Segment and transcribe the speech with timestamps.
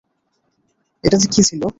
[1.03, 1.61] এটাতে কি ছিল?